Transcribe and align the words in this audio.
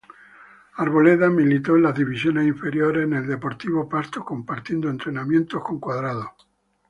Arboleda 0.77 1.29
militó 1.29 1.75
en 1.75 1.83
las 1.83 1.93
divisiones 1.93 2.47
inferiores 2.47 3.03
en 3.03 3.13
el 3.13 3.27
Deportivo 3.27 3.87
Pasto 3.87 4.25
Compartiendo 4.25 4.89
entrenamientos 4.89 5.61
con 5.63 5.79
Cuadrado. 5.79 6.33